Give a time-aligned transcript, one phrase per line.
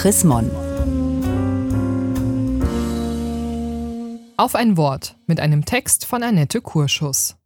[0.00, 0.50] Chrismon.
[4.38, 7.36] Auf ein Wort mit einem Text von Annette Kurschus.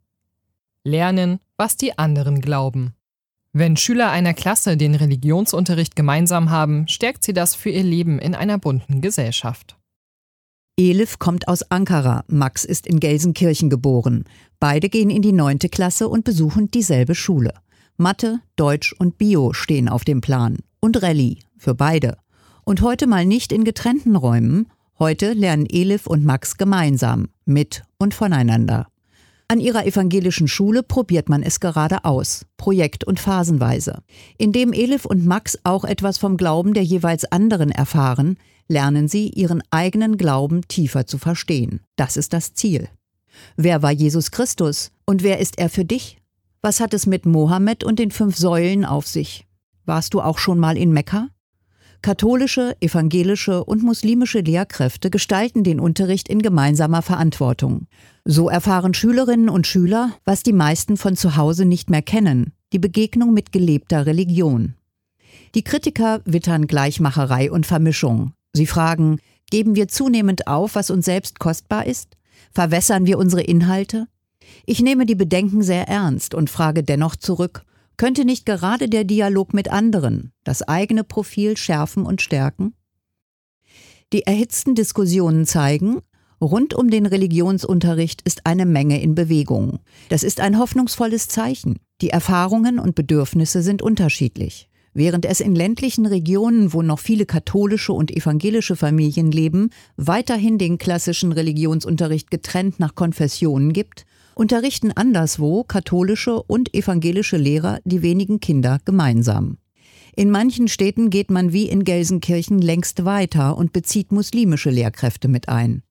[0.85, 2.93] Lernen, was die anderen glauben.
[3.51, 8.33] Wenn Schüler einer Klasse den Religionsunterricht gemeinsam haben, stärkt sie das für ihr Leben in
[8.33, 9.75] einer bunten Gesellschaft.
[10.77, 14.23] Elif kommt aus Ankara, Max ist in Gelsenkirchen geboren.
[14.61, 17.53] Beide gehen in die neunte Klasse und besuchen dieselbe Schule.
[17.97, 20.59] Mathe, Deutsch und Bio stehen auf dem Plan.
[20.79, 22.17] Und Rallye für beide.
[22.67, 24.67] Und heute mal nicht in getrennten Räumen.
[24.97, 28.87] Heute lernen Elif und Max gemeinsam, mit und voneinander.
[29.47, 33.99] An ihrer evangelischen Schule probiert man es gerade aus, projekt- und phasenweise.
[34.39, 38.37] Indem Elif und Max auch etwas vom Glauben der jeweils anderen erfahren,
[38.67, 41.81] lernen sie, ihren eigenen Glauben tiefer zu verstehen.
[41.97, 42.89] Das ist das Ziel.
[43.57, 46.17] Wer war Jesus Christus und wer ist er für dich?
[46.61, 49.45] Was hat es mit Mohammed und den fünf Säulen auf sich?
[49.85, 51.27] Warst du auch schon mal in Mekka?
[52.01, 57.87] Katholische, evangelische und muslimische Lehrkräfte gestalten den Unterricht in gemeinsamer Verantwortung.
[58.25, 62.79] So erfahren Schülerinnen und Schüler, was die meisten von zu Hause nicht mehr kennen, die
[62.79, 64.75] Begegnung mit gelebter Religion.
[65.55, 68.33] Die Kritiker wittern Gleichmacherei und Vermischung.
[68.53, 69.19] Sie fragen,
[69.49, 72.17] geben wir zunehmend auf, was uns selbst kostbar ist?
[72.51, 74.07] Verwässern wir unsere Inhalte?
[74.65, 77.63] Ich nehme die Bedenken sehr ernst und frage dennoch zurück,
[77.97, 82.73] könnte nicht gerade der Dialog mit anderen das eigene Profil schärfen und stärken?
[84.13, 85.99] Die erhitzten Diskussionen zeigen,
[86.39, 89.79] rund um den Religionsunterricht ist eine Menge in Bewegung.
[90.09, 91.79] Das ist ein hoffnungsvolles Zeichen.
[92.01, 94.69] Die Erfahrungen und Bedürfnisse sind unterschiedlich.
[94.93, 100.77] Während es in ländlichen Regionen, wo noch viele katholische und evangelische Familien leben, weiterhin den
[100.77, 108.79] klassischen Religionsunterricht getrennt nach Konfessionen gibt, unterrichten anderswo katholische und evangelische Lehrer die wenigen Kinder
[108.85, 109.57] gemeinsam.
[110.15, 115.49] In manchen Städten geht man wie in Gelsenkirchen längst weiter und bezieht muslimische Lehrkräfte mit
[115.49, 115.83] ein.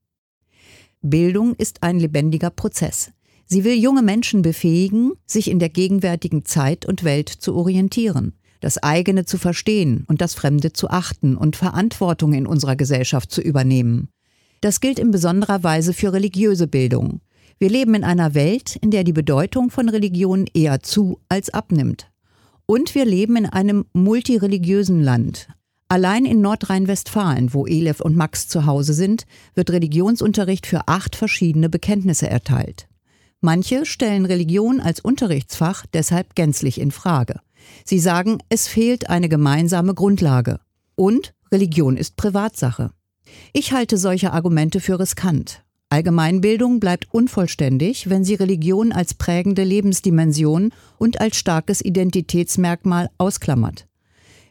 [1.02, 3.10] Bildung ist ein lebendiger Prozess.
[3.46, 8.82] Sie will junge Menschen befähigen, sich in der gegenwärtigen Zeit und Welt zu orientieren, das
[8.82, 14.08] eigene zu verstehen und das Fremde zu achten und Verantwortung in unserer Gesellschaft zu übernehmen.
[14.62, 17.20] Das gilt in besonderer Weise für religiöse Bildung.
[17.58, 22.10] Wir leben in einer Welt, in der die Bedeutung von Religion eher zu als abnimmt.
[22.66, 25.48] Und wir leben in einem multireligiösen Land.
[25.88, 31.68] Allein in Nordrhein-Westfalen, wo Elef und Max zu Hause sind, wird Religionsunterricht für acht verschiedene
[31.68, 32.88] Bekenntnisse erteilt.
[33.40, 37.40] Manche stellen Religion als Unterrichtsfach deshalb gänzlich in Frage.
[37.84, 40.60] Sie sagen, es fehlt eine gemeinsame Grundlage.
[40.96, 42.90] Und Religion ist Privatsache.
[43.52, 45.63] Ich halte solche Argumente für riskant.
[45.94, 53.86] Allgemeinbildung bleibt unvollständig, wenn sie Religion als prägende Lebensdimension und als starkes Identitätsmerkmal ausklammert.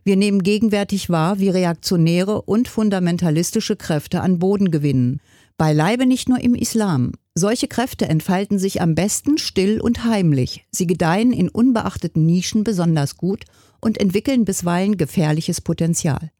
[0.05, 5.19] Wir nehmen gegenwärtig wahr, wie reaktionäre und fundamentalistische Kräfte an Boden gewinnen.
[5.57, 7.11] Beileibe nicht nur im Islam.
[7.35, 10.65] Solche Kräfte entfalten sich am besten still und heimlich.
[10.71, 13.43] Sie gedeihen in unbeachteten Nischen besonders gut
[13.81, 16.31] und entwickeln bisweilen gefährliches Potenzial.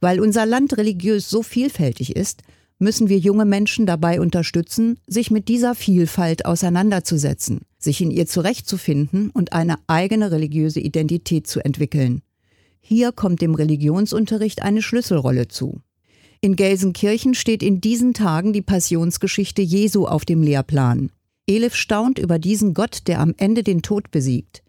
[0.00, 2.44] Weil unser Land religiös so vielfältig ist,
[2.84, 9.30] müssen wir junge Menschen dabei unterstützen, sich mit dieser Vielfalt auseinanderzusetzen, sich in ihr zurechtzufinden
[9.30, 12.22] und eine eigene religiöse Identität zu entwickeln.
[12.80, 15.80] Hier kommt dem Religionsunterricht eine Schlüsselrolle zu.
[16.42, 21.10] In Gelsenkirchen steht in diesen Tagen die Passionsgeschichte Jesu auf dem Lehrplan.
[21.46, 24.62] Elif staunt über diesen Gott, der am Ende den Tod besiegt.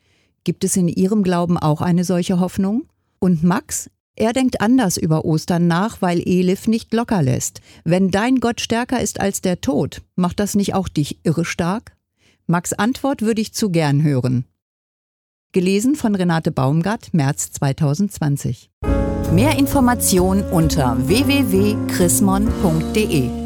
[0.46, 2.86] Gibt es in ihrem Glauben auch eine solche Hoffnung?
[3.20, 7.62] Und Max, er denkt anders über Ostern nach, weil Elif nicht locker lässt.
[7.84, 11.96] Wenn dein Gott stärker ist als der Tod, macht das nicht auch dich irre stark?
[12.48, 14.46] Max Antwort würde ich zu gern hören.
[15.52, 18.72] Gelesen von Renate Baumgart, März 2020.
[19.32, 23.45] Mehr Informationen unter www.chrismon.de